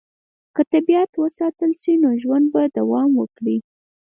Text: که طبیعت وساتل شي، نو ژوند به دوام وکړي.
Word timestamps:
که 0.55 0.61
طبیعت 0.73 1.11
وساتل 1.17 1.71
شي، 1.81 1.93
نو 2.03 2.09
ژوند 2.21 2.45
به 2.53 2.61
دوام 2.77 3.11
وکړي. 3.21 3.57